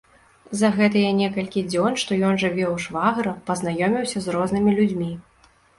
За 0.61 0.71
гэтыя 0.77 1.09
некалькі 1.17 1.63
дзён, 1.67 1.99
што 2.05 2.11
ён 2.31 2.41
жыве 2.45 2.65
ў 2.73 2.87
швагра, 2.87 3.39
пазнаёміўся 3.53 4.17
з 4.27 4.39
рознымі 4.39 4.71
людзьмі. 4.83 5.11